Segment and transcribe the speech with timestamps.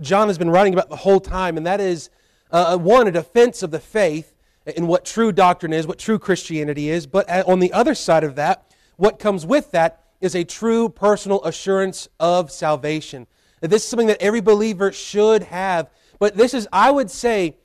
[0.00, 2.10] John has been writing about the whole time, and that is
[2.50, 4.34] uh, one, a defense of the faith
[4.66, 8.34] in what true doctrine is, what true Christianity is, but on the other side of
[8.36, 13.26] that, what comes with that is a true personal assurance of salvation.
[13.60, 15.90] This is something that every believer should have.
[16.18, 17.56] But this is, I would say,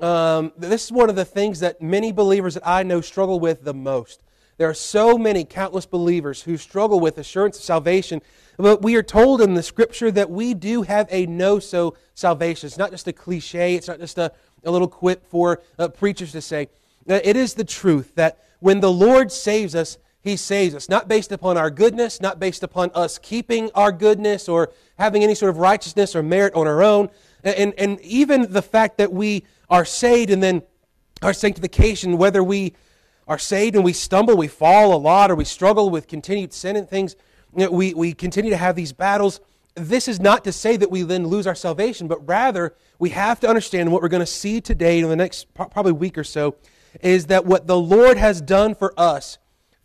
[0.00, 3.64] um, this is one of the things that many believers that I know struggle with
[3.64, 4.22] the most.
[4.60, 8.20] There are so many countless believers who struggle with assurance of salvation,
[8.58, 12.66] but we are told in the scripture that we do have a know so salvation.
[12.66, 14.30] It's not just a cliche, it's not just a,
[14.62, 16.68] a little quip for uh, preachers to say.
[17.08, 21.08] Uh, it is the truth that when the Lord saves us, he saves us, not
[21.08, 25.48] based upon our goodness, not based upon us keeping our goodness or having any sort
[25.48, 27.08] of righteousness or merit on our own.
[27.42, 30.60] And, and even the fact that we are saved and then
[31.22, 32.74] our sanctification, whether we
[33.30, 36.74] are saved and we stumble, we fall a lot, or we struggle with continued sin
[36.74, 37.14] and things,
[37.56, 39.40] you know, we, we continue to have these battles.
[39.76, 43.38] This is not to say that we then lose our salvation, but rather we have
[43.40, 46.56] to understand what we're going to see today in the next probably week or so
[47.02, 49.38] is that what the Lord has done for us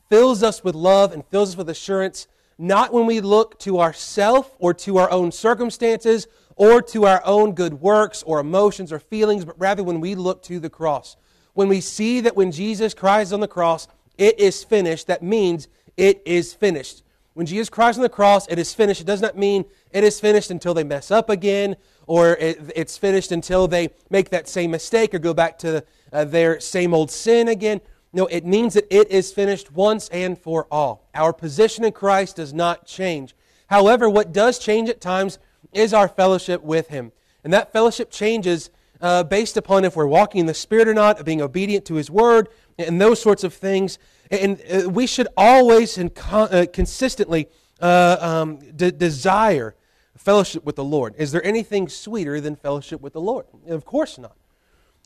[0.09, 4.55] fills us with love and fills us with assurance, not when we look to ourself
[4.57, 9.45] or to our own circumstances or to our own good works or emotions or feelings,
[9.45, 11.15] but rather when we look to the cross.
[11.55, 15.67] When we see that when Jesus cries on the cross, it is finished, that means
[15.97, 17.01] it is finished.
[17.33, 19.01] When Jesus cries on the cross, it is finished.
[19.01, 21.75] It does not mean it is finished until they mess up again
[22.07, 26.59] or it's finished until they make that same mistake or go back to uh, their
[26.59, 27.81] same old sin again.
[28.13, 31.09] No, it means that it is finished once and for all.
[31.13, 33.35] Our position in Christ does not change.
[33.67, 35.39] However, what does change at times
[35.73, 37.11] is our fellowship with Him.
[37.43, 38.69] And that fellowship changes
[39.01, 42.09] uh, based upon if we're walking in the Spirit or not, being obedient to His
[42.09, 43.97] Word, and those sorts of things.
[44.31, 47.47] And uh, we should always and con- uh, consistently
[47.79, 49.75] uh, um, de- desire
[50.17, 51.13] fellowship with the Lord.
[51.17, 53.45] Is there anything sweeter than fellowship with the Lord?
[53.67, 54.35] Of course not.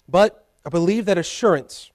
[0.07, 1.91] But I believe that assurance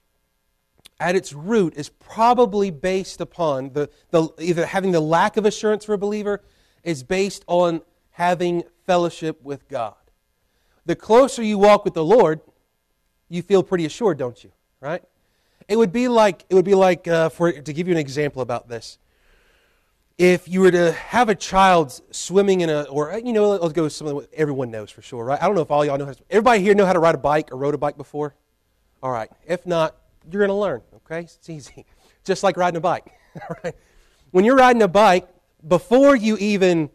[0.99, 5.85] at its root is probably based upon the, the either having the lack of assurance
[5.85, 6.41] for a believer
[6.83, 9.95] is based on having fellowship with God.
[10.85, 12.41] The closer you walk with the Lord,
[13.29, 14.51] you feel pretty assured, don't you?
[14.79, 15.03] Right?
[15.67, 18.41] It would be like it would be like uh, for to give you an example
[18.41, 18.97] about this.
[20.17, 23.89] If you were to have a child swimming in a, or you know, let's go
[23.89, 25.41] something everyone knows for sure, right?
[25.41, 26.05] I don't know if all y'all know.
[26.05, 28.33] How to, everybody here know how to ride a bike or rode a bike before?
[29.03, 29.29] All right.
[29.45, 29.95] If not,
[30.31, 31.21] you're going to learn, okay?
[31.21, 31.85] It's easy.
[32.23, 33.11] Just like riding a bike,
[33.63, 33.75] right?
[34.31, 35.27] When you're riding a bike,
[35.67, 36.89] before you even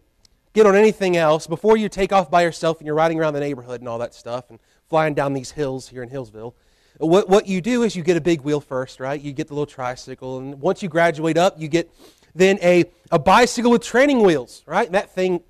[0.52, 3.40] get on anything else, before you take off by yourself and you're riding around the
[3.40, 6.54] neighborhood and all that stuff and flying down these hills here in Hillsville,
[6.98, 9.20] what, what you do is you get a big wheel first, right?
[9.20, 11.90] You get the little tricycle, and once you graduate up, you get
[12.34, 14.86] then a, a bicycle with training wheels, right?
[14.86, 15.42] And that thing,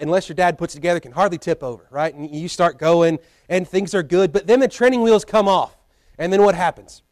[0.00, 2.14] unless your dad puts it together, can hardly tip over, right?
[2.14, 3.18] And you start going,
[3.48, 5.76] and things are good, but then the training wheels come off.
[6.18, 7.02] And then what happens?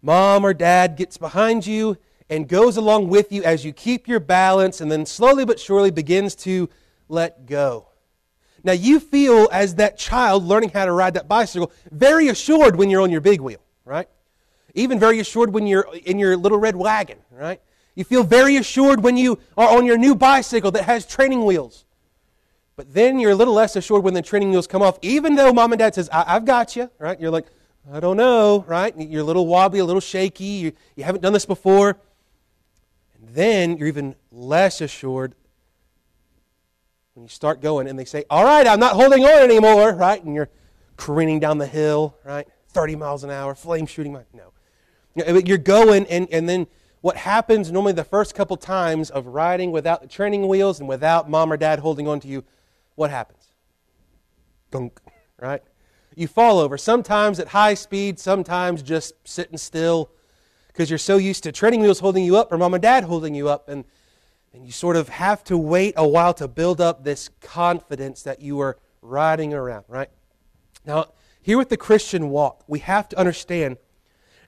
[0.00, 1.96] Mom or dad gets behind you
[2.30, 5.90] and goes along with you as you keep your balance and then slowly but surely
[5.90, 6.68] begins to
[7.08, 7.88] let go.
[8.64, 12.90] Now, you feel as that child learning how to ride that bicycle very assured when
[12.90, 14.08] you're on your big wheel, right?
[14.74, 17.60] Even very assured when you're in your little red wagon, right?
[17.94, 21.84] You feel very assured when you are on your new bicycle that has training wheels.
[22.76, 25.52] But then you're a little less assured when the training wheels come off, even though
[25.52, 27.18] mom and dad says, I- have got you, right?
[27.18, 27.46] You're like,
[27.92, 28.94] I don't know, right?
[28.96, 30.44] You're a little wobbly, a little shaky.
[30.44, 31.96] You, you haven't done this before.
[33.32, 35.34] Then you're even less assured
[37.14, 40.22] when you start going and they say, All right, I'm not holding on anymore, right?
[40.22, 40.50] And you're
[40.96, 42.46] careening down the hill, right?
[42.70, 44.16] 30 miles an hour, flame shooting.
[44.32, 44.52] No.
[45.16, 46.66] You're going, and, and then
[47.00, 51.28] what happens normally the first couple times of riding without the training wheels and without
[51.28, 52.44] mom or dad holding on to you,
[52.94, 53.52] what happens?
[54.70, 55.00] Gunk,
[55.40, 55.62] right?
[56.18, 56.76] you fall over.
[56.76, 60.10] Sometimes at high speed, sometimes just sitting still
[60.78, 63.34] because you're so used to training wheels holding you up or mom and dad holding
[63.34, 63.68] you up.
[63.68, 63.84] And,
[64.52, 68.40] and you sort of have to wait a while to build up this confidence that
[68.40, 70.08] you are riding around, right?
[70.86, 71.06] Now,
[71.42, 73.78] here with the Christian walk, we have to understand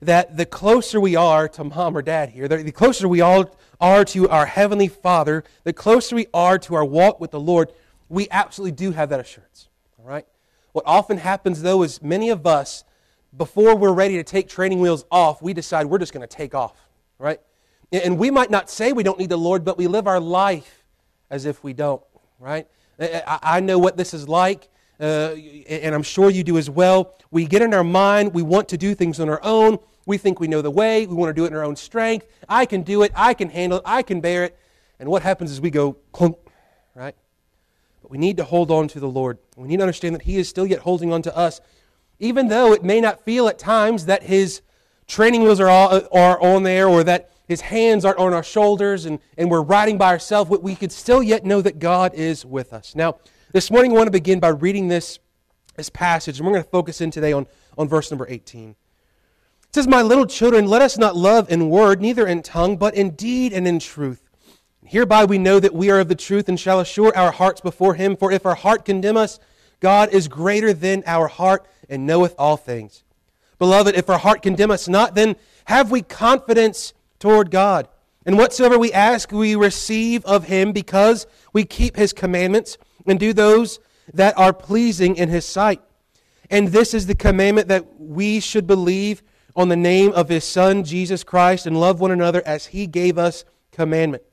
[0.01, 4.05] that the closer we are to mom or dad here, the closer we all are
[4.05, 7.73] to our Heavenly Father, the closer we are to our walk with the Lord,
[8.07, 9.67] we absolutely do have that assurance.
[9.99, 10.25] All right?
[10.71, 12.85] What often happens, though, is many of us,
[13.35, 16.53] before we're ready to take training wheels off, we decide we're just going to take
[16.53, 16.75] off,
[17.17, 17.39] right?
[17.91, 20.83] And we might not say we don't need the Lord, but we live our life
[21.29, 22.01] as if we don't,
[22.39, 22.67] right?
[22.99, 24.69] I know what this is like,
[24.99, 25.33] uh,
[25.67, 27.15] and I'm sure you do as well.
[27.31, 29.79] We get in our mind, we want to do things on our own.
[30.05, 32.27] We think we know the way, we want to do it in our own strength.
[32.47, 34.57] I can do it, I can handle it, I can bear it.
[34.99, 36.37] And what happens is we go clunk,
[36.95, 37.15] right?
[38.01, 39.37] But we need to hold on to the Lord.
[39.55, 41.61] We need to understand that He is still yet holding on to us,
[42.21, 44.61] even though it may not feel at times that His
[45.07, 49.05] training wheels are, all, are on there or that His hands are on our shoulders
[49.05, 50.49] and, and we're riding by ourselves.
[50.49, 52.95] We could still yet know that God is with us.
[52.95, 53.17] Now,
[53.51, 55.19] this morning I want to begin by reading this,
[55.75, 57.47] this passage, and we're going to focus in today on,
[57.77, 58.69] on verse number 18.
[58.69, 58.75] It
[59.75, 63.11] says, My little children, let us not love in word, neither in tongue, but in
[63.11, 64.21] deed and in truth.
[64.85, 67.95] Hereby we know that we are of the truth and shall assure our hearts before
[67.95, 68.15] him.
[68.15, 69.39] For if our heart condemn us,
[69.79, 73.03] God is greater than our heart and knoweth all things.
[73.59, 75.35] Beloved, if our heart condemn us not, then
[75.65, 77.87] have we confidence toward God.
[78.25, 83.33] And whatsoever we ask, we receive of him because we keep his commandments and do
[83.33, 83.79] those
[84.13, 85.81] that are pleasing in his sight.
[86.49, 89.21] And this is the commandment that we should believe
[89.55, 93.17] on the name of his Son, Jesus Christ, and love one another as he gave
[93.17, 94.23] us commandment.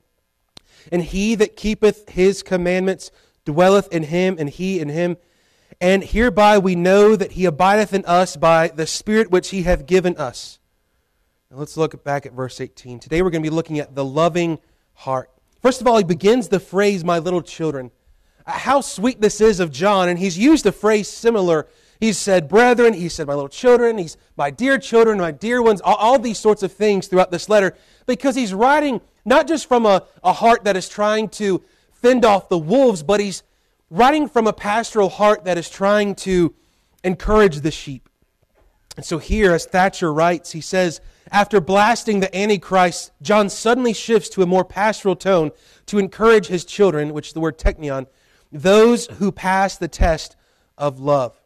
[0.90, 3.10] And he that keepeth his commandments
[3.44, 5.16] dwelleth in him, and he in him.
[5.80, 9.86] And hereby we know that he abideth in us by the Spirit which he hath
[9.86, 10.58] given us.
[11.50, 12.98] Now let's look back at verse 18.
[12.98, 14.58] Today we're going to be looking at the loving
[14.94, 15.30] heart.
[15.62, 17.90] First of all, he begins the phrase, my little children.
[18.46, 21.66] Uh, how sweet this is of John, and he's used a phrase similar
[22.00, 25.80] he said, brethren, he said, my little children, he's my dear children, my dear ones,
[25.80, 27.76] all, all, these sorts of things throughout this letter,
[28.06, 32.48] because he's writing not just from a, a heart that is trying to fend off
[32.48, 33.42] the wolves, but he's
[33.90, 36.54] writing from a pastoral heart that is trying to
[37.04, 38.08] encourage the sheep.
[38.96, 41.00] And so here, as Thatcher writes, he says,
[41.30, 45.52] after blasting the Antichrist, John suddenly shifts to a more pastoral tone
[45.86, 48.06] to encourage his children, which is the word teknion,
[48.50, 50.36] those who pass the test
[50.76, 51.38] of love.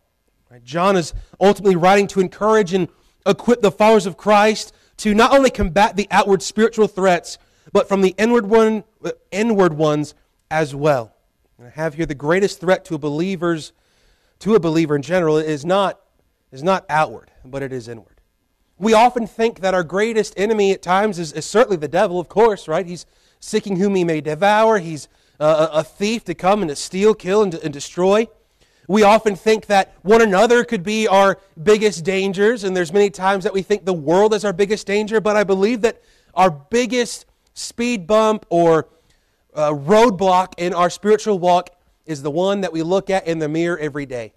[0.50, 0.64] Right?
[0.64, 2.88] John is ultimately writing to encourage and
[3.26, 7.38] equip the followers of Christ to not only combat the outward spiritual threats,
[7.72, 10.14] but from the inward, one, uh, inward ones
[10.50, 11.11] as well.
[11.62, 13.72] And I have here the greatest threat to a believer's
[14.40, 16.00] to a believer in general is not,
[16.50, 18.20] is not outward, but it is inward.
[18.78, 22.28] We often think that our greatest enemy at times is, is certainly the devil, of
[22.28, 22.84] course, right?
[22.84, 23.06] He's
[23.38, 24.80] seeking whom he may devour.
[24.80, 25.06] He's
[25.38, 28.26] uh, a thief to come and to steal, kill, and, and destroy.
[28.88, 33.44] We often think that one another could be our biggest dangers, and there's many times
[33.44, 36.02] that we think the world is our biggest danger, but I believe that
[36.34, 37.24] our biggest
[37.54, 38.88] speed bump or
[39.54, 41.70] uh, roadblock in our spiritual walk
[42.06, 44.32] is the one that we look at in the mirror every day.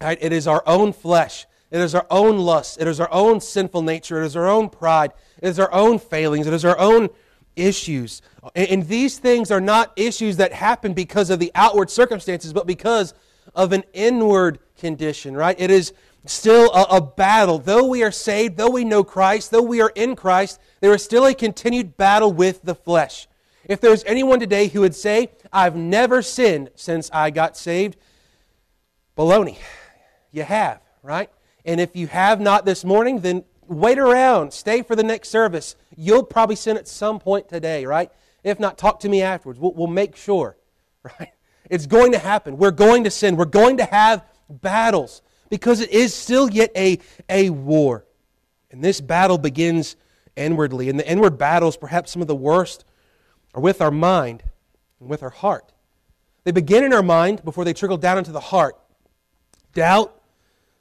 [0.00, 0.18] Right?
[0.20, 1.46] It is our own flesh.
[1.70, 2.80] It is our own lust.
[2.80, 4.22] It is our own sinful nature.
[4.22, 5.12] It is our own pride.
[5.40, 6.46] It is our own failings.
[6.46, 7.08] It is our own
[7.56, 8.20] issues.
[8.54, 12.66] And, and these things are not issues that happen because of the outward circumstances, but
[12.66, 13.14] because
[13.54, 15.58] of an inward condition, right?
[15.58, 15.92] It is
[16.26, 17.58] still a, a, battle.
[17.58, 21.02] Though we are saved, though we know Christ, though we are in Christ, there is
[21.02, 23.28] still a continued battle with the flesh.
[23.66, 27.96] If there's anyone today who would say, I've never sinned since I got saved,
[29.16, 29.58] baloney.
[30.32, 31.30] You have, right?
[31.64, 34.52] And if you have not this morning, then wait around.
[34.52, 35.76] Stay for the next service.
[35.96, 38.10] You'll probably sin at some point today, right?
[38.42, 39.60] If not, talk to me afterwards.
[39.60, 40.56] We'll, we'll make sure,
[41.20, 41.32] right?
[41.70, 42.56] It's going to happen.
[42.56, 43.36] We're going to sin.
[43.36, 46.98] We're going to have battles because it is still yet a,
[47.28, 48.04] a war.
[48.70, 49.96] And this battle begins
[50.34, 50.88] inwardly.
[50.88, 52.84] And the inward battles, perhaps some of the worst,
[53.54, 54.42] are with our mind
[55.00, 55.72] and with our heart.
[56.44, 58.76] They begin in our mind before they trickle down into the heart.
[59.74, 60.20] Doubt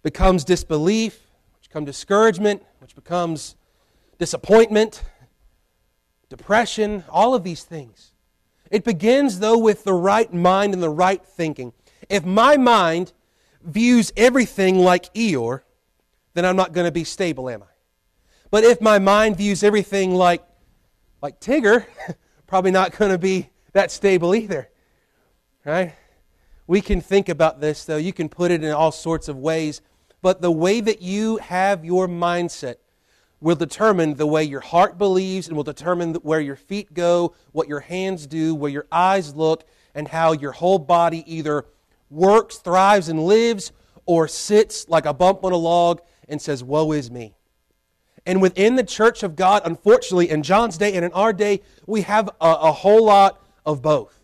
[0.03, 1.19] becomes disbelief,
[1.59, 3.55] which becomes discouragement, which becomes
[4.17, 5.03] disappointment,
[6.29, 8.11] depression, all of these things.
[8.71, 11.73] It begins, though, with the right mind and the right thinking.
[12.09, 13.13] If my mind
[13.61, 15.61] views everything like Eeyore,
[16.33, 17.67] then I'm not going to be stable, am I?
[18.49, 20.43] But if my mind views everything like,
[21.21, 21.85] like Tigger,
[22.51, 24.67] probably not going to be that stable either.
[25.63, 25.95] Right?
[26.67, 27.95] We can think about this, though.
[27.95, 29.79] You can put it in all sorts of ways.
[30.21, 32.75] But the way that you have your mindset
[33.39, 37.69] will determine the way your heart believes and will determine where your feet go, what
[37.69, 39.63] your hands do, where your eyes look,
[39.95, 41.67] and how your whole body either
[42.09, 43.71] works, thrives, and lives
[44.05, 47.33] or sits like a bump on a log and says, Woe is me.
[48.25, 52.01] And within the church of God, unfortunately, in John's day and in our day, we
[52.01, 54.19] have a, a whole lot of both.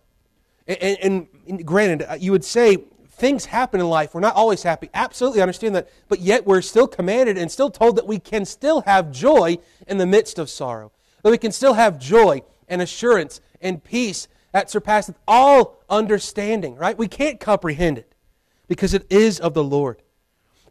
[0.68, 2.78] And, and, and, granted, uh, you would say
[3.10, 4.14] things happen in life.
[4.14, 4.90] We're not always happy.
[4.94, 5.90] Absolutely I understand that.
[6.08, 9.98] But yet we're still commanded and still told that we can still have joy in
[9.98, 10.92] the midst of sorrow.
[11.24, 16.98] That we can still have joy and assurance and peace that surpasses all understanding, right?
[16.98, 18.14] We can't comprehend it
[18.68, 20.02] because it is of the Lord.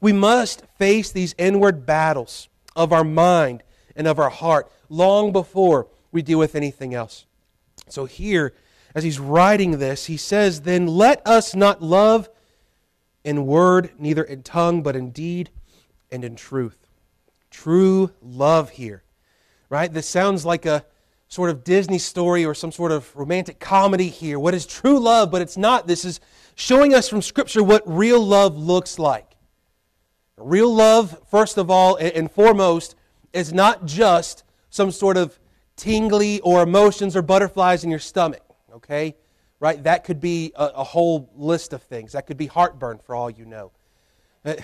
[0.01, 3.63] We must face these inward battles of our mind
[3.97, 7.27] and of our heart long before we deal with anything else.
[7.89, 8.55] So here,
[8.95, 12.29] as he's writing this, he says, Then let us not love
[13.25, 15.51] in word, neither in tongue, but in deed
[16.11, 16.79] and in truth.
[17.51, 19.03] True love here,
[19.69, 19.93] right?
[19.93, 20.85] This sounds like a
[21.29, 24.39] sort of Disney story or some sort of romantic comedy here.
[24.39, 25.31] What is true love?
[25.31, 25.87] But it's not.
[25.87, 26.21] This is
[26.55, 29.26] showing us from Scripture what real love looks like.
[30.39, 32.95] Real love, first of all and foremost,
[33.33, 35.39] is not just some sort of
[35.77, 38.43] tingly or emotions or butterflies in your stomach,
[38.75, 39.15] okay?
[39.61, 39.83] Right?
[39.83, 42.13] That could be a, a whole list of things.
[42.13, 43.73] That could be heartburn for all you know.
[44.45, 44.55] Uh,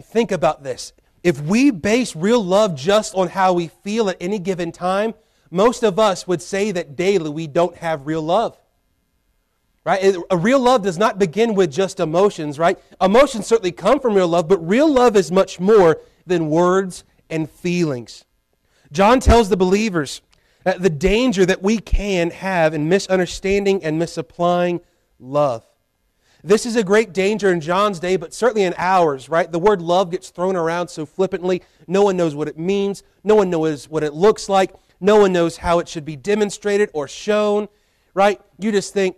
[0.00, 0.92] think about this.
[1.22, 5.14] If we base real love just on how we feel at any given time,
[5.50, 8.58] most of us would say that daily we don't have real love.
[9.86, 10.16] Right?
[10.32, 12.76] A real love does not begin with just emotions, right?
[13.00, 17.48] Emotions certainly come from real love, but real love is much more than words and
[17.48, 18.24] feelings.
[18.90, 20.22] John tells the believers
[20.64, 24.80] that the danger that we can have in misunderstanding and misapplying
[25.20, 25.64] love.
[26.42, 29.50] This is a great danger in John's day, but certainly in ours, right?
[29.52, 31.62] The word love gets thrown around so flippantly.
[31.86, 33.04] No one knows what it means.
[33.22, 34.74] No one knows what it looks like.
[35.00, 37.68] No one knows how it should be demonstrated or shown,
[38.14, 38.40] right?
[38.58, 39.14] You just think,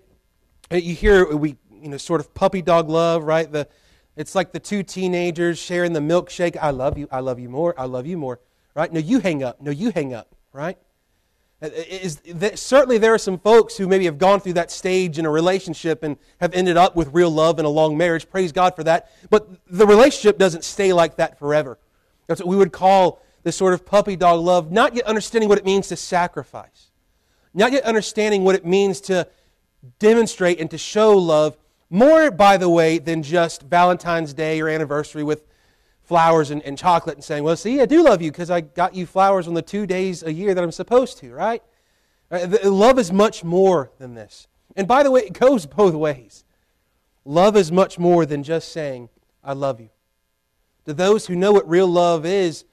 [0.70, 3.50] Uh, you hear we, you know, sort of puppy dog love, right?
[3.50, 3.68] The,
[4.16, 6.56] it's like the two teenagers sharing the milkshake.
[6.60, 7.08] I love you.
[7.10, 7.74] I love you more.
[7.78, 8.40] I love you more,
[8.74, 8.92] right?
[8.92, 9.60] No, you hang up.
[9.62, 10.76] No, you hang up, right?
[11.62, 12.20] Uh, uh, is,
[12.54, 16.02] certainly there are some folks who maybe have gone through that stage in a relationship
[16.02, 18.28] and have ended up with real love and a long marriage.
[18.28, 19.10] Praise God for that.
[19.30, 21.78] But the relationship doesn't stay like that forever.
[22.26, 25.58] That's what we would call this sort of puppy dog love, not yet understanding what
[25.58, 26.90] it means to sacrifice,
[27.54, 29.26] not yet understanding what it means to
[29.98, 31.56] demonstrate and to show love
[31.90, 35.46] more, by the way, than just Valentine's Day or anniversary with
[36.02, 38.94] flowers and, and chocolate and saying, Well, see, I do love you because I got
[38.94, 41.62] you flowers on the two days a year that I'm supposed to, right?
[42.30, 44.48] Uh, love is much more than this.
[44.76, 46.44] And by the way, it goes both ways.
[47.24, 49.08] Love is much more than just saying,
[49.44, 49.90] I love you.
[50.86, 52.64] To those who know what real love is,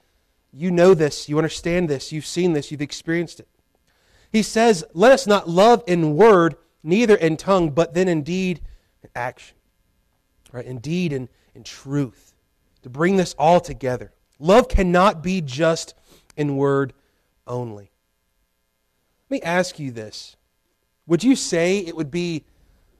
[0.52, 3.48] you know this, you understand this, you've seen this, you've experienced it.
[4.32, 8.60] He says, Let us not love in word, neither in tongue, but then in deed
[9.14, 9.56] action.
[10.52, 10.64] Right?
[10.64, 12.34] In deed and in truth.
[12.82, 14.12] To bring this all together.
[14.38, 15.94] Love cannot be just
[16.36, 16.92] in word
[17.46, 17.90] only.
[19.28, 20.36] Let me ask you this.
[21.06, 22.44] Would you say it would be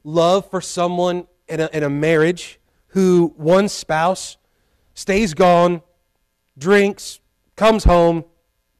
[0.02, 4.36] love for someone in a, in a marriage who one spouse
[4.94, 5.82] stays gone,
[6.58, 7.20] drinks,
[7.54, 8.24] comes home,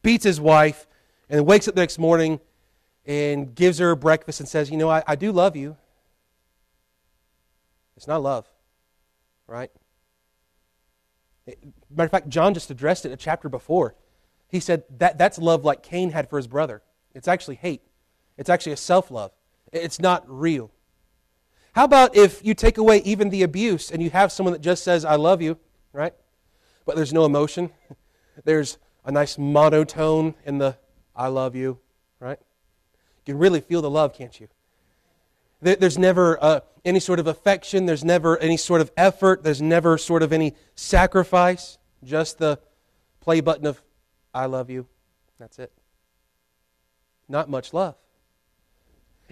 [0.02, 0.86] beats his wife,
[1.28, 2.40] and wakes up the next morning
[3.06, 5.76] and gives her breakfast and says, You know, I, I do love you.
[7.96, 8.46] It's not love,
[9.46, 9.70] right?
[11.46, 13.94] Matter of fact, John just addressed it a chapter before.
[14.48, 16.82] He said that that's love like Cain had for his brother.
[17.14, 17.82] It's actually hate,
[18.36, 19.32] it's actually a self love.
[19.72, 20.70] It's not real.
[21.72, 24.82] How about if you take away even the abuse and you have someone that just
[24.82, 25.58] says, I love you,
[25.92, 26.14] right?
[26.86, 27.70] But there's no emotion?
[28.44, 30.76] There's a nice monotone in the
[31.14, 31.78] I love you,
[32.20, 32.38] right?
[33.26, 34.48] You can really feel the love, can't you?
[35.60, 37.86] There's never uh, any sort of affection.
[37.86, 39.42] There's never any sort of effort.
[39.42, 41.78] There's never sort of any sacrifice.
[42.04, 42.60] Just the
[43.20, 43.82] play button of
[44.32, 44.86] I love you.
[45.38, 45.72] That's it.
[47.28, 47.96] Not much love.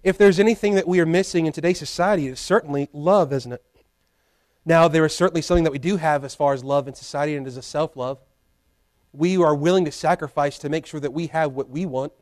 [0.03, 3.65] If there's anything that we are missing in today's society, it's certainly love, isn't it?
[4.67, 7.37] Now, there is certainly something that we do have as far as love in society,
[7.37, 8.19] and it is a self love
[9.15, 12.13] we are willing to sacrifice to make sure that we have what we want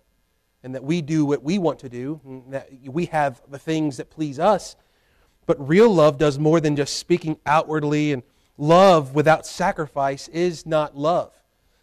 [0.62, 4.10] and that we do what we want to do, that we have the things that
[4.10, 4.76] please us.
[5.46, 8.22] But real love does more than just speaking outwardly, and
[8.56, 11.32] love without sacrifice is not love.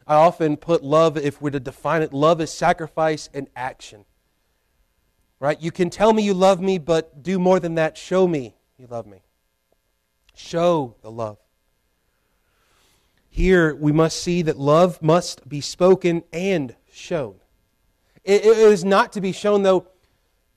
[0.08, 4.06] I often put love, if we're to define it, love is sacrifice and action.
[5.40, 5.62] Right?
[5.62, 7.98] You can tell me you love me, but do more than that.
[7.98, 9.22] Show me you love me.
[10.34, 11.38] Show the love.
[13.30, 17.39] Here we must see that love must be spoken and shown.
[18.30, 19.88] It, it is not to be shown, though,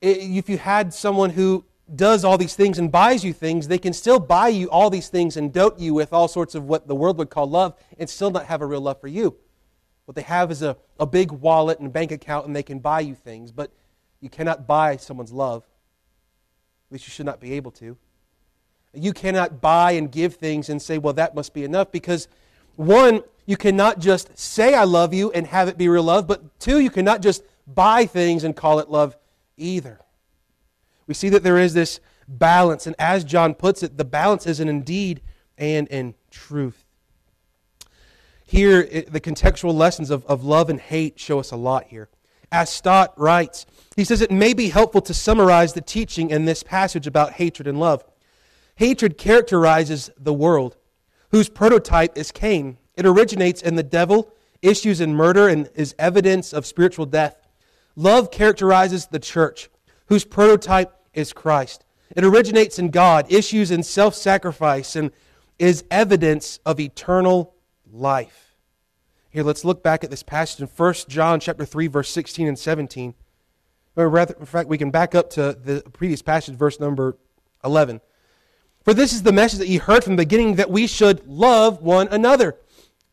[0.02, 1.64] if you had someone who
[1.94, 5.08] does all these things and buys you things, they can still buy you all these
[5.08, 8.08] things and dote you with all sorts of what the world would call love and
[8.10, 9.36] still not have a real love for you.
[10.04, 12.78] What they have is a, a big wallet and a bank account and they can
[12.78, 13.70] buy you things, but
[14.20, 15.64] you cannot buy someone's love.
[16.88, 17.96] At least you should not be able to.
[18.92, 22.28] You cannot buy and give things and say, well, that must be enough because
[22.76, 26.58] one, you cannot just say, I love you and have it be real love, but
[26.58, 29.16] two, you cannot just buy things and call it love
[29.56, 30.00] either.
[31.06, 34.60] We see that there is this balance, and as John puts it, the balance is
[34.60, 35.20] in indeed
[35.58, 36.84] and in truth.
[38.44, 42.08] Here, it, the contextual lessons of, of love and hate show us a lot here.
[42.52, 43.66] as Stott writes.
[43.96, 47.66] He says it may be helpful to summarize the teaching in this passage about hatred
[47.66, 48.04] and love.
[48.76, 50.76] Hatred characterizes the world,
[51.30, 52.78] whose prototype is Cain.
[52.94, 57.41] It originates in the devil, issues in murder, and is evidence of spiritual death.
[57.96, 59.68] Love characterizes the church,
[60.06, 61.84] whose prototype is Christ.
[62.14, 65.10] It originates in God, issues in self sacrifice, and
[65.58, 67.54] is evidence of eternal
[67.90, 68.56] life.
[69.30, 72.58] Here, let's look back at this passage in 1 John chapter 3, verse 16 and
[72.58, 73.14] 17.
[73.96, 77.16] Or rather, in fact, we can back up to the previous passage, verse number
[77.64, 78.00] 11.
[78.82, 81.82] For this is the message that ye heard from the beginning, that we should love
[81.82, 82.56] one another.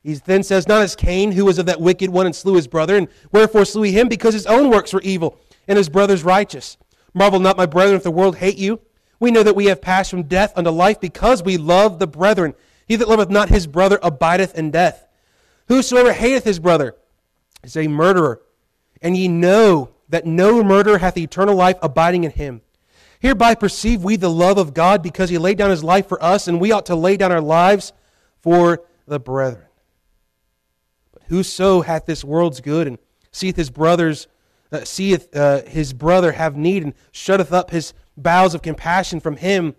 [0.03, 2.67] He then says, Not as Cain, who was of that wicked one and slew his
[2.67, 4.07] brother, and wherefore slew he him?
[4.07, 5.37] Because his own works were evil,
[5.67, 6.77] and his brother's righteous.
[7.13, 8.79] Marvel not, my brethren, if the world hate you.
[9.19, 12.53] We know that we have passed from death unto life because we love the brethren.
[12.87, 15.05] He that loveth not his brother abideth in death.
[15.67, 16.95] Whosoever hateth his brother
[17.63, 18.41] is a murderer.
[19.01, 22.61] And ye know that no murderer hath eternal life abiding in him.
[23.19, 26.47] Hereby perceive we the love of God because he laid down his life for us,
[26.47, 27.91] and we ought to lay down our lives
[28.39, 29.68] for the brethren.
[31.29, 32.97] Whoso hath this world's good and
[33.31, 34.27] seeth his brothers,
[34.71, 39.37] uh, seeth uh, his brother have need and shutteth up his bowels of compassion from
[39.37, 39.75] him,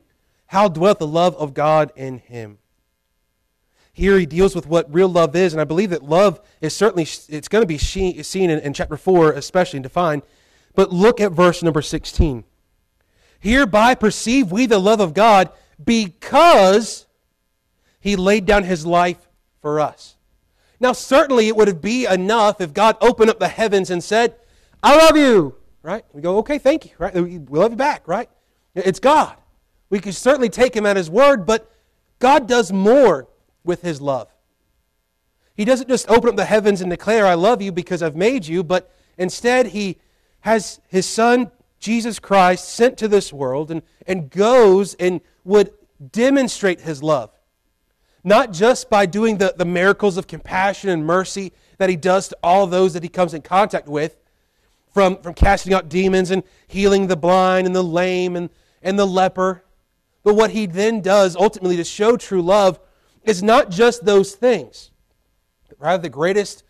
[0.47, 2.59] how dwelleth the love of God in him?
[3.93, 7.03] Here he deals with what real love is, and I believe that love is certainly
[7.03, 10.23] it's going to be seen in, in chapter four, especially defined.
[10.75, 12.45] But look at verse number sixteen.
[13.41, 15.51] Hereby perceive we the love of God
[15.83, 17.07] because
[17.99, 19.29] he laid down his life
[19.61, 20.17] for us.
[20.81, 24.35] Now, certainly it would be enough if God opened up the heavens and said,
[24.83, 26.05] I love you, right?
[26.13, 27.15] We go, okay, thank you, right?
[27.15, 28.31] We love you back, right?
[28.75, 29.37] It's God.
[29.91, 31.71] We can certainly take him at his word, but
[32.19, 33.29] God does more
[33.63, 34.29] with his love.
[35.55, 38.47] He doesn't just open up the heavens and declare, I love you because I've made
[38.47, 39.99] you, but instead he
[40.41, 45.73] has his son Jesus Christ sent to this world and, and goes and would
[46.13, 47.31] demonstrate his love.
[48.23, 52.39] Not just by doing the, the miracles of compassion and mercy that he does to
[52.43, 54.17] all those that he comes in contact with,
[54.93, 58.51] from, from casting out demons and healing the blind and the lame and,
[58.83, 59.65] and the leper.
[60.23, 62.79] But what he then does ultimately to show true love
[63.25, 64.91] is not just those things,
[65.69, 66.65] but rather the greatest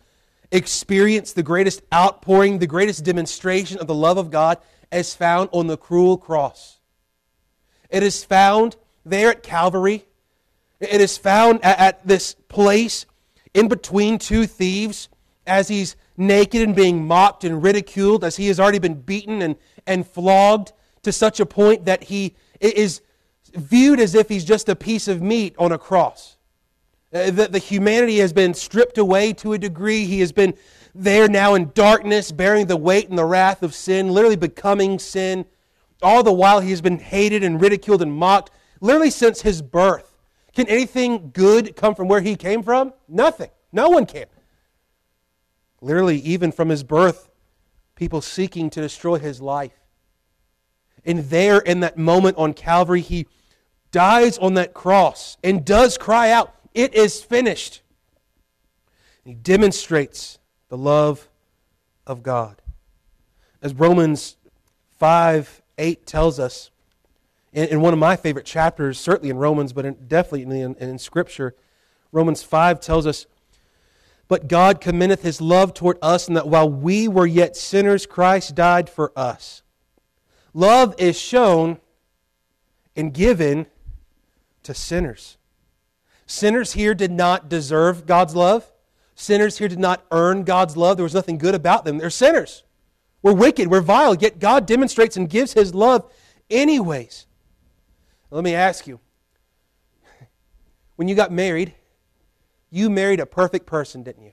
[0.51, 4.57] experience, the greatest outpouring, the greatest demonstration of the love of God
[4.91, 6.79] is found on the cruel cross.
[7.89, 10.05] It is found there at Calvary.
[10.81, 13.05] It is found at, at this place
[13.53, 15.09] in between two thieves
[15.45, 19.55] as he's naked and being mocked and ridiculed, as he has already been beaten and,
[19.87, 23.01] and flogged to such a point that he is
[23.53, 26.37] viewed as if he's just a piece of meat on a cross.
[27.13, 30.05] Uh, the, the humanity has been stripped away to a degree.
[30.05, 30.53] He has been
[30.95, 35.45] there now in darkness, bearing the weight and the wrath of sin, literally becoming sin.
[36.01, 40.10] All the while, he has been hated and ridiculed and mocked, literally since his birth.
[40.53, 42.93] Can anything good come from where he came from?
[43.07, 43.49] Nothing.
[43.71, 44.25] No one can.
[45.81, 47.29] Literally, even from his birth,
[47.95, 49.73] people seeking to destroy his life.
[51.05, 53.27] And there, in that moment on Calvary, he
[53.91, 57.81] dies on that cross and does cry out, It is finished.
[59.23, 61.29] He demonstrates the love
[62.05, 62.61] of God.
[63.61, 64.37] As Romans
[64.97, 66.69] 5 8 tells us,
[67.53, 70.97] in, in one of my favorite chapters, certainly in Romans, but in, definitely in, in
[70.97, 71.55] Scripture,
[72.11, 73.25] Romans 5 tells us,
[74.27, 78.55] But God commendeth his love toward us, and that while we were yet sinners, Christ
[78.55, 79.63] died for us.
[80.53, 81.79] Love is shown
[82.95, 83.67] and given
[84.63, 85.37] to sinners.
[86.25, 88.71] Sinners here did not deserve God's love.
[89.15, 90.97] Sinners here did not earn God's love.
[90.97, 91.97] There was nothing good about them.
[91.97, 92.63] They're sinners.
[93.21, 93.69] We're wicked.
[93.69, 94.15] We're vile.
[94.15, 96.11] Yet God demonstrates and gives His love
[96.49, 97.27] anyways.
[98.31, 98.99] Let me ask you
[100.95, 101.73] when you got married,
[102.69, 104.31] you married a perfect person, didn't you?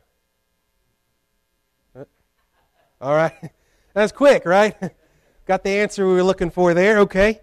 [3.01, 3.35] All right.
[3.95, 4.77] That's quick, right?
[5.47, 7.41] Got the answer we were looking for there, okay?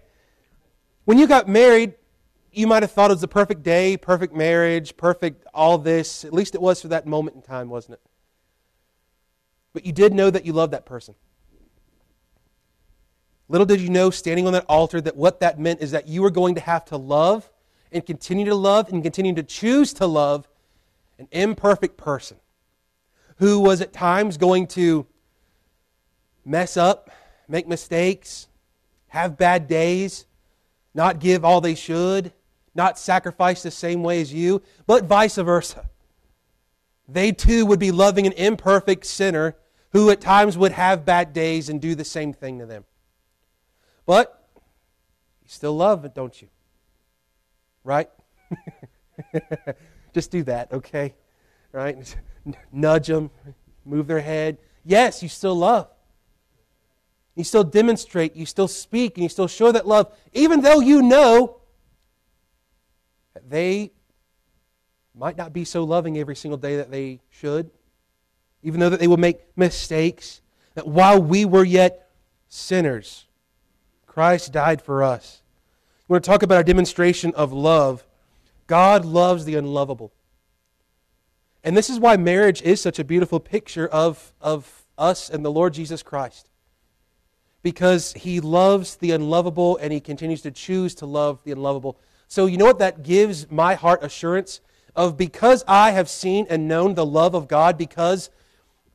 [1.04, 1.94] When you got married,
[2.52, 6.24] you might have thought it was the perfect day, perfect marriage, perfect all this.
[6.24, 8.00] At least it was for that moment in time, wasn't it?
[9.72, 11.16] But you did know that you loved that person.
[13.48, 16.22] Little did you know, standing on that altar, that what that meant is that you
[16.22, 17.50] were going to have to love
[17.92, 20.48] and continue to love and continue to choose to love
[21.18, 22.38] an imperfect person
[23.38, 25.06] who was at times going to
[26.44, 27.10] mess up,
[27.48, 28.48] make mistakes,
[29.08, 30.26] have bad days,
[30.94, 32.32] not give all they should,
[32.74, 35.88] not sacrifice the same way as you, but vice versa.
[37.08, 39.56] They too would be loving an imperfect sinner
[39.92, 42.84] who at times would have bad days and do the same thing to them.
[44.06, 44.48] But
[45.42, 46.48] you still love it, don't you?
[47.84, 48.08] Right?
[50.14, 51.14] Just do that, okay?
[51.72, 52.16] Right?
[52.72, 53.30] Nudge them,
[53.84, 54.58] move their head.
[54.84, 55.88] Yes, you still love.
[57.34, 61.02] You still demonstrate, you still speak, and you still show that love, even though you
[61.02, 61.60] know
[63.34, 63.92] that they
[65.14, 67.70] might not be so loving every single day that they should,
[68.62, 70.40] even though that they will make mistakes,
[70.74, 72.10] that while we were yet
[72.48, 73.25] sinners,
[74.16, 75.42] Christ died for us.
[76.08, 78.02] We want to talk about our demonstration of love.
[78.66, 80.10] God loves the unlovable.
[81.62, 85.52] And this is why marriage is such a beautiful picture of, of us and the
[85.52, 86.48] Lord Jesus Christ.
[87.62, 91.98] Because he loves the unlovable and he continues to choose to love the unlovable.
[92.26, 94.62] So, you know what that gives my heart assurance?
[94.94, 98.30] Of because I have seen and known the love of God, because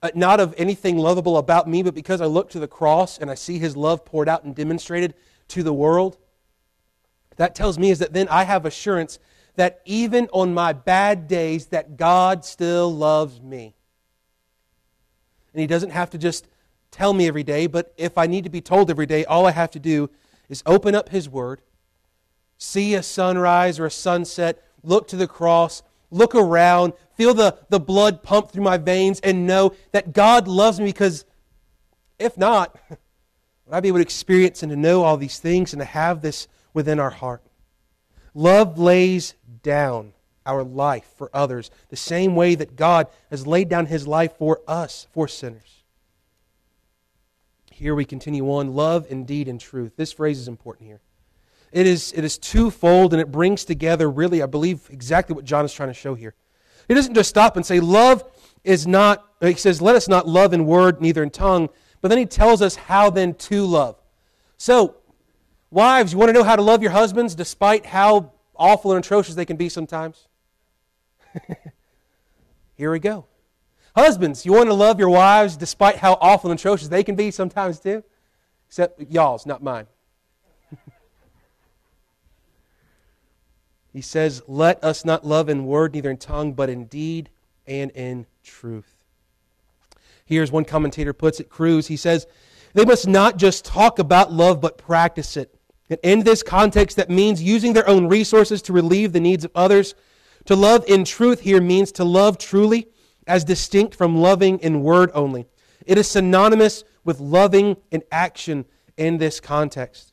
[0.04, 3.30] uh, not of anything lovable about me, but because I look to the cross and
[3.30, 5.14] I see his love poured out and demonstrated
[5.50, 6.18] to the world,
[7.38, 9.20] that tells me is that then I have assurance
[9.56, 13.76] that even on my bad days that God still loves me.
[15.54, 16.48] And he doesn't have to just
[16.90, 19.52] tell me every day, but if I need to be told every day, all I
[19.52, 20.10] have to do
[20.50, 21.62] is open up his word,
[22.58, 27.80] see a sunrise or a sunset, look to the cross, look around, feel the, the
[27.80, 31.26] blood pump through my veins, and know that God loves me because
[32.20, 35.80] if not, would I be able to experience and to know all these things and
[35.80, 37.42] to have this within our heart?
[38.34, 40.14] Love lays down
[40.46, 44.62] our life for others the same way that God has laid down his life for
[44.68, 45.84] us, for sinners.
[47.72, 49.94] Here we continue on love indeed, deed and truth.
[49.96, 51.02] This phrase is important here.
[51.72, 55.64] It is, it is twofold and it brings together, really, I believe, exactly what John
[55.64, 56.36] is trying to show here.
[56.88, 58.24] He doesn't just stop and say, Love
[58.64, 61.70] is not, uh, he says, Let us not love in word, neither in tongue,
[62.02, 63.96] but then he tells us how then to love.
[64.58, 64.98] So,
[65.70, 69.36] wives, you want to know how to love your husbands despite how awful and atrocious
[69.36, 70.28] they can be sometimes?
[72.76, 73.26] Here we go.
[73.96, 77.32] Husbands, you want to love your wives despite how awful and atrocious they can be
[77.32, 78.04] sometimes too?
[78.68, 79.88] Except y'all's, not mine.
[83.94, 87.30] He says, Let us not love in word, neither in tongue, but in deed
[87.68, 89.04] and in truth.
[90.26, 91.88] Here's one commentator puts it, Kruse.
[91.88, 92.26] He says,
[92.74, 95.54] They must not just talk about love, but practice it.
[95.90, 99.52] And in this context, that means using their own resources to relieve the needs of
[99.54, 99.94] others.
[100.46, 102.88] To love in truth here means to love truly,
[103.28, 105.48] as distinct from loving in word only.
[105.86, 108.66] It is synonymous with loving in action
[108.98, 110.11] in this context.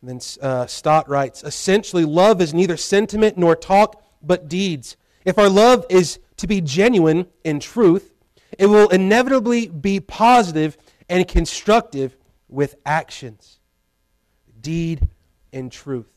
[0.00, 4.96] And then uh, Stott writes essentially, love is neither sentiment nor talk, but deeds.
[5.24, 8.12] If our love is to be genuine in truth,
[8.58, 10.76] it will inevitably be positive
[11.08, 12.16] and constructive
[12.48, 13.56] with actions
[14.66, 15.06] deed,
[15.52, 16.10] and truth.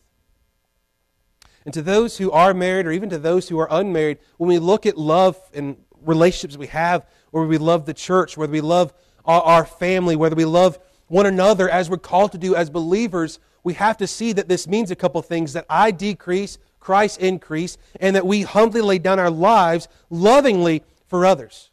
[1.66, 4.58] And to those who are married, or even to those who are unmarried, when we
[4.58, 8.92] look at love and relationships we have, whether we love the church, whether we love
[9.24, 13.74] our, family, whether we love one another as we're called to do as believers, we
[13.76, 18.16] have to see that this means a couple things that I decrease, Christ increase, and
[18.16, 21.72] that we humbly lay down our lives lovingly for others.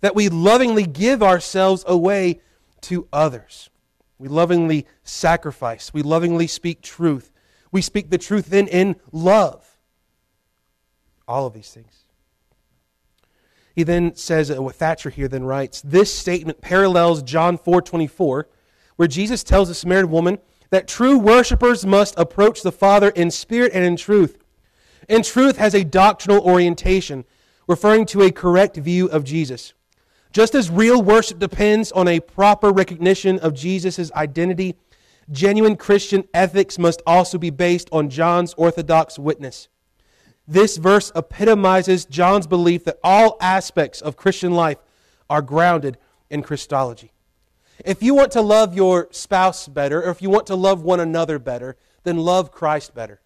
[0.00, 2.40] That we lovingly give ourselves away
[2.82, 3.68] to others.
[4.18, 5.92] We lovingly sacrifice.
[5.92, 7.32] We lovingly speak truth.
[7.72, 9.78] We speak the truth then in love.
[11.28, 12.04] All of these things.
[13.74, 18.44] He then says, uh, what Thatcher here then writes, this statement parallels John 4:24,
[18.96, 20.38] where Jesus tells the Samaritan woman
[20.70, 24.38] that true worshipers must approach the Father in spirit and in truth.
[25.08, 27.24] And truth has a doctrinal orientation,
[27.66, 29.74] referring to a correct view of Jesus.
[30.32, 34.76] Just as real worship depends on a proper recognition of Jesus' identity,
[35.30, 39.68] genuine Christian ethics must also be based on John's orthodox witness.
[40.46, 44.78] This verse epitomizes John's belief that all aspects of Christian life
[45.28, 47.12] are grounded in Christology.
[47.84, 51.00] If you want to love your spouse better, or if you want to love one
[51.00, 53.20] another better, then love Christ better.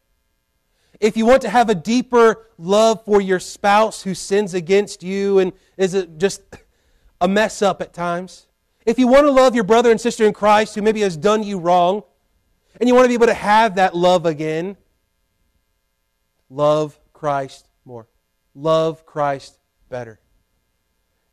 [1.00, 5.38] If you want to have a deeper love for your spouse who sins against you
[5.38, 6.42] and is just
[7.20, 8.46] a mess up at times,
[8.86, 11.42] if you want to love your brother and sister in Christ who maybe has done
[11.42, 12.02] you wrong,
[12.80, 14.76] and you want to be able to have that love again,
[16.50, 18.06] love Christ more.
[18.54, 20.20] Love Christ better.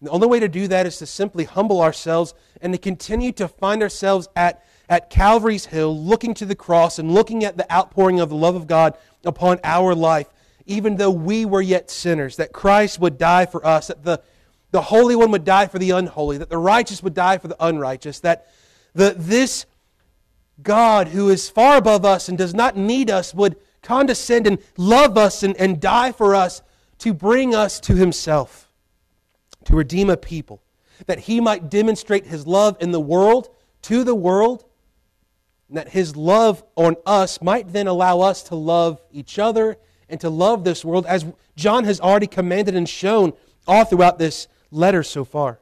[0.01, 3.31] And the only way to do that is to simply humble ourselves and to continue
[3.33, 7.71] to find ourselves at, at Calvary's Hill, looking to the cross and looking at the
[7.71, 10.27] outpouring of the love of God upon our life,
[10.65, 14.21] even though we were yet sinners, that Christ would die for us, that the
[14.71, 17.57] the Holy One would die for the unholy, that the righteous would die for the
[17.59, 18.47] unrighteous, that
[18.93, 19.65] the, this
[20.63, 25.17] God, who is far above us and does not need us, would condescend and love
[25.17, 26.61] us and, and die for us
[26.99, 28.70] to bring us to himself,
[29.65, 30.61] to redeem a people,
[31.05, 33.49] that he might demonstrate his love in the world,
[33.83, 34.65] to the world,
[35.67, 39.77] and that his love on us might then allow us to love each other
[40.09, 43.33] and to love this world, as John has already commanded and shown
[43.65, 45.59] all throughout this letter so far.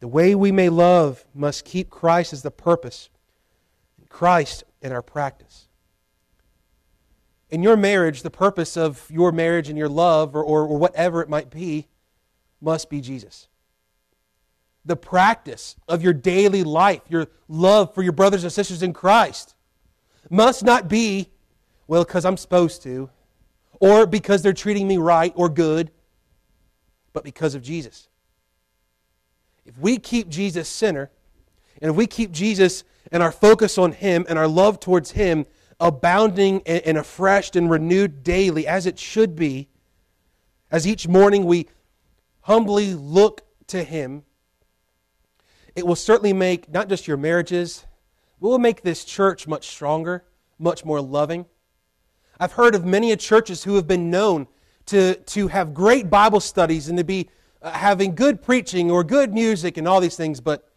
[0.00, 3.08] The way we may love must keep Christ as the purpose,
[3.98, 5.68] and Christ in our practice.
[7.50, 11.22] In your marriage, the purpose of your marriage and your love, or, or, or whatever
[11.22, 11.86] it might be,
[12.62, 13.48] must be Jesus.
[14.84, 19.54] The practice of your daily life, your love for your brothers and sisters in Christ,
[20.30, 21.28] must not be
[21.86, 23.10] well, because I'm supposed to,
[23.78, 25.90] or because they're treating me right or good,
[27.12, 28.08] but because of Jesus.
[29.66, 31.10] If we keep Jesus center,
[31.80, 35.44] and if we keep Jesus and our focus on Him and our love towards Him
[35.80, 39.68] abounding and afreshed and renewed daily, as it should be,
[40.70, 41.68] as each morning we
[42.42, 44.24] humbly look to Him,
[45.74, 47.86] it will certainly make not just your marriages,
[48.40, 50.24] it will make this church much stronger,
[50.58, 51.46] much more loving.
[52.38, 54.48] I've heard of many churches who have been known
[54.86, 57.30] to, to have great Bible studies and to be
[57.62, 60.68] uh, having good preaching or good music and all these things, but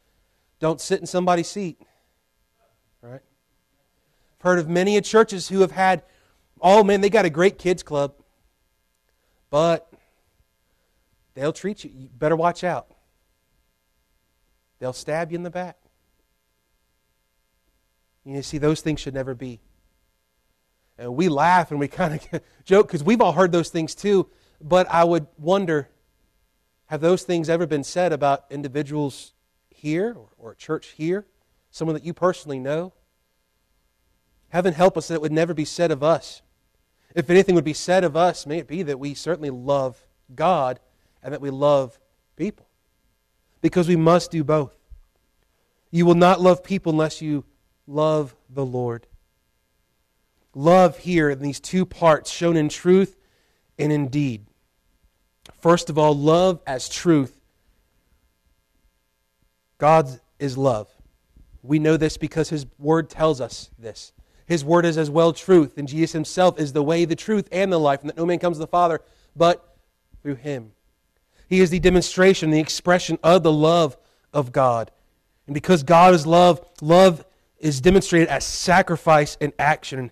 [0.59, 1.81] don't sit in somebody's seat.
[3.01, 3.21] Right?
[4.39, 6.03] I've heard of many churches who have had,
[6.61, 8.13] oh man, they got a great kids club,
[9.49, 9.91] but
[11.35, 11.91] they'll treat you.
[11.93, 12.87] You better watch out.
[14.79, 15.77] They'll stab you in the back.
[18.25, 19.61] You see, those things should never be.
[20.97, 24.29] And we laugh and we kind of joke because we've all heard those things too.
[24.61, 25.89] But I would wonder
[26.87, 29.33] have those things ever been said about individuals
[29.69, 31.25] here or, or a church here?
[31.71, 32.93] Someone that you personally know?
[34.49, 36.41] Heaven help us that it would never be said of us.
[37.15, 40.79] If anything would be said of us, may it be that we certainly love God
[41.25, 41.99] and that we love
[42.37, 42.65] people.
[43.61, 44.73] Because we must do both.
[45.91, 47.43] You will not love people unless you
[47.85, 49.07] love the Lord
[50.55, 53.17] love here in these two parts, shown in truth
[53.77, 54.45] and in deed.
[55.59, 57.39] First of all, love as truth.
[59.77, 60.87] God is love.
[61.61, 64.13] We know this because His Word tells us this.
[64.47, 67.71] His Word is as well truth, and Jesus Himself is the way, the truth, and
[67.71, 69.01] the life, and that no man comes to the Father
[69.35, 69.75] but
[70.21, 70.71] through Him.
[71.47, 73.97] He is the demonstration, the expression of the love
[74.33, 74.91] of God.
[75.47, 77.25] And because God is love, love
[77.59, 80.11] is demonstrated as sacrifice and action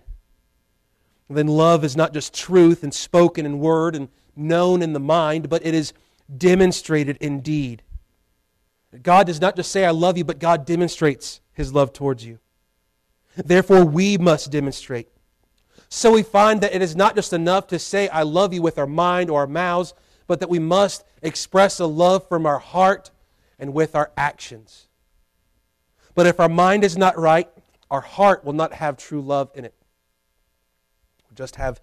[1.28, 5.48] then love is not just truth and spoken in word and known in the mind,
[5.48, 5.92] but it is
[6.36, 7.82] demonstrated in deed.
[9.02, 12.38] God does not just say, I love you, but God demonstrates his love towards you.
[13.36, 15.08] Therefore, we must demonstrate.
[15.88, 18.78] So we find that it is not just enough to say, I love you with
[18.78, 19.94] our mind or our mouths,
[20.26, 23.10] but that we must express a love from our heart
[23.58, 24.88] and with our actions.
[26.14, 27.48] But if our mind is not right,
[27.90, 29.74] our heart will not have true love in it
[31.34, 31.80] We'll just have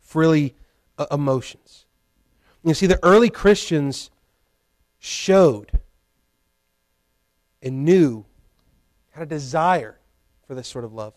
[0.00, 0.54] frilly
[0.96, 1.84] uh, emotions.
[2.62, 4.10] You see, the early Christians
[4.98, 5.72] showed
[7.60, 8.24] and knew,
[9.10, 9.98] had a desire
[10.46, 11.12] for this sort of love.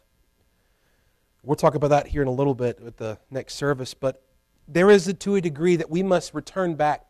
[1.43, 4.21] We'll talk about that here in a little bit with the next service, but
[4.67, 7.05] there is, a, to a degree, that we must return back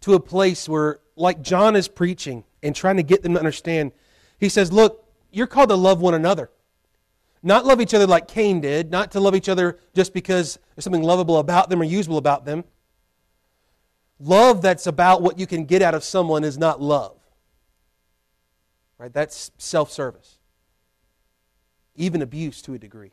[0.00, 3.92] to a place where, like John is preaching and trying to get them to understand,
[4.38, 6.50] he says, Look, you're called to love one another.
[7.42, 10.84] Not love each other like Cain did, not to love each other just because there's
[10.84, 12.64] something lovable about them or usable about them.
[14.18, 17.16] Love that's about what you can get out of someone is not love.
[18.98, 19.12] Right?
[19.12, 20.38] That's self service,
[21.96, 23.12] even abuse to a degree.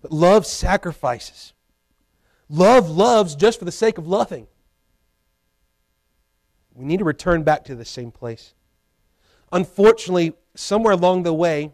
[0.00, 1.52] But love sacrifices.
[2.48, 4.46] Love loves just for the sake of loving.
[6.74, 8.54] We need to return back to the same place.
[9.50, 11.72] Unfortunately, somewhere along the way,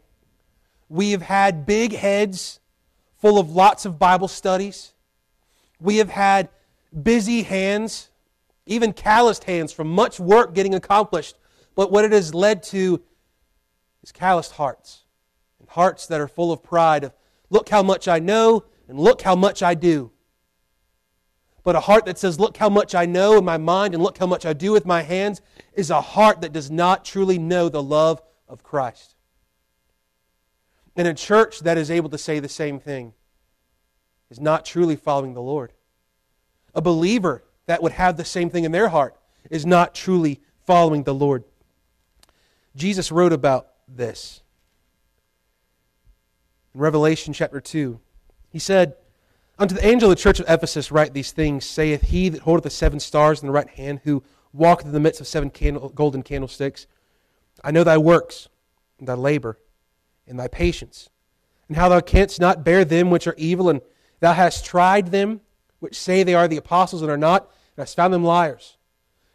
[0.88, 2.60] we have had big heads
[3.18, 4.92] full of lots of Bible studies.
[5.80, 6.48] We have had
[7.02, 8.10] busy hands,
[8.66, 11.36] even calloused hands from much work getting accomplished.
[11.74, 13.02] But what it has led to
[14.02, 15.04] is calloused hearts
[15.58, 17.14] and hearts that are full of pride of,
[17.50, 20.10] look how much I know and look how much I do.
[21.64, 24.18] But a heart that says, look how much I know in my mind and look
[24.18, 25.40] how much I do with my hands
[25.74, 29.14] is a heart that does not truly know the love of Christ.
[30.96, 33.14] And a church that is able to say the same thing
[34.30, 35.72] is not truly following the Lord.
[36.74, 39.16] A believer that would have the same thing in their heart
[39.50, 41.44] is not truly following the Lord.
[42.74, 44.42] Jesus wrote about this.
[46.74, 48.00] In Revelation chapter 2,
[48.48, 48.94] he said,
[49.58, 52.64] Unto the angel of the church of Ephesus write these things, saith he that holdeth
[52.64, 55.90] the seven stars in the right hand, who walketh in the midst of seven candle,
[55.90, 56.86] golden candlesticks.
[57.62, 58.48] I know thy works,
[58.98, 59.58] and thy labor,
[60.26, 61.10] and thy patience,
[61.68, 63.82] and how thou canst not bear them which are evil, and
[64.20, 65.40] thou hast tried them
[65.80, 67.42] which say they are the apostles and are not,
[67.76, 68.78] and hast found them liars,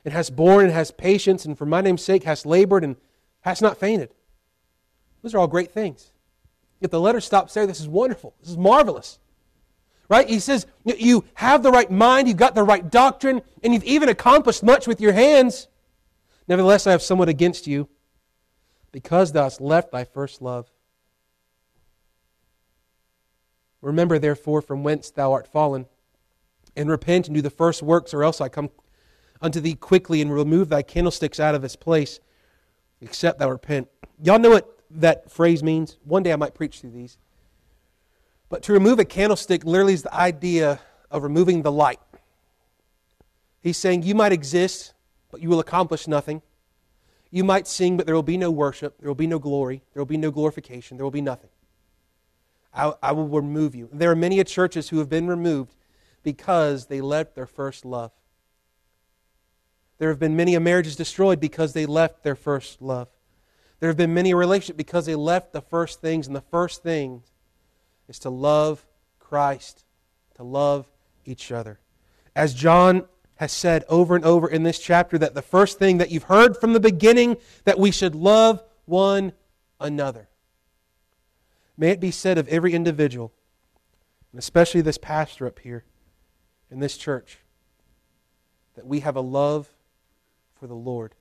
[0.04, 2.96] and hast borne and hast patience, and for my name's sake hast labored and
[3.42, 4.14] hast not fainted.
[5.22, 6.12] Those are all great things.
[6.80, 7.68] Yet the letter stops there.
[7.68, 8.34] This is wonderful.
[8.40, 9.20] This is marvelous.
[10.10, 10.30] Right?
[10.30, 14.10] He says, You have the right mind, you've got the right doctrine, and you've even
[14.10, 15.68] accomplished much with your hands.
[16.48, 17.90] Nevertheless, I have somewhat against you,
[18.92, 20.72] because thou hast left thy first love.
[23.82, 25.86] Remember, therefore, from whence thou art fallen,
[26.76, 28.70] and repent and do the first works, or else I come
[29.42, 32.20] unto thee quickly and remove thy candlesticks out of its place,
[33.02, 33.90] except thou repent.
[34.24, 35.98] Y'all know what that phrase means?
[36.04, 37.18] One day I might preach through these.
[38.50, 40.80] But to remove a candlestick literally is the idea
[41.12, 42.00] of removing the light.
[43.62, 44.94] He's saying you might exist,
[45.30, 46.42] but you will accomplish nothing.
[47.30, 48.98] You might sing, but there will be no worship.
[49.00, 49.84] There will be no glory.
[49.94, 50.96] There will be no glorification.
[50.98, 51.50] There will be nothing.
[52.74, 53.90] I, I will remove you.
[53.92, 55.76] There are many churches who have been removed
[56.24, 58.12] because they left their first love.
[59.98, 63.10] There have been many marriages destroyed because they left their first love.
[63.80, 67.24] There have been many relationships because they left the first things, and the first thing
[68.08, 68.86] is to love
[69.20, 69.84] Christ,
[70.36, 70.90] to love
[71.26, 71.80] each other.
[72.36, 76.12] As John has said over and over in this chapter, that the first thing that
[76.12, 79.34] you've heard from the beginning, that we should love one
[79.80, 80.30] another.
[81.78, 83.32] May it be said of every individual,
[84.32, 85.84] and especially this pastor up here
[86.72, 87.40] in this church,
[88.76, 89.70] that we have a love
[90.60, 91.14] for the Lord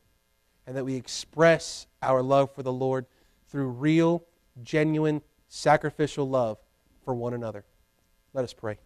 [0.67, 3.07] and that we express our love for the Lord
[3.49, 4.25] through real,
[4.63, 6.59] genuine, sacrificial love
[7.07, 7.65] for one another.
[8.35, 8.77] Let us pray.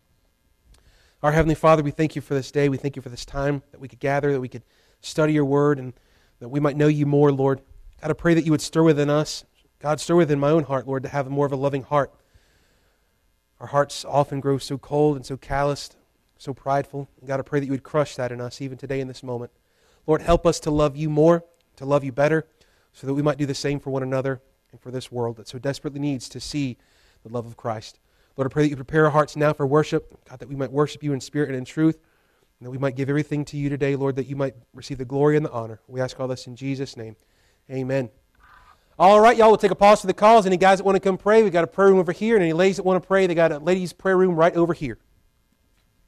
[1.24, 2.68] Our Heavenly Father, we thank you for this day.
[2.68, 4.62] We thank you for this time that we could gather, that we could
[5.00, 5.92] study your word, and
[6.38, 7.60] that we might know you more, Lord.
[8.00, 9.44] God, I pray that you would stir within us.
[9.80, 12.14] God, stir within my own heart, Lord, to have more of a loving heart.
[13.58, 15.96] Our hearts often grow so cold and so calloused,
[16.38, 17.08] so prideful.
[17.24, 19.50] God, I pray that you would crush that in us even today in this moment.
[20.06, 21.44] Lord, help us to love you more
[21.80, 22.46] to love you better,
[22.92, 25.48] so that we might do the same for one another and for this world that
[25.48, 26.76] so desperately needs to see
[27.22, 27.98] the love of Christ.
[28.40, 30.72] Lord, I pray that you prepare our hearts now for worship, God, that we might
[30.72, 31.98] worship you in spirit and in truth,
[32.58, 35.04] and that we might give everything to you today, Lord, that you might receive the
[35.04, 35.78] glory and the honor.
[35.88, 37.16] We ask all this in Jesus' name.
[37.70, 38.08] Amen.
[38.98, 40.46] All right, y'all, we'll take a pause for the calls.
[40.46, 42.42] Any guys that want to come pray, we've got a prayer room over here, and
[42.42, 44.96] any ladies that want to pray, they got a ladies' prayer room right over here.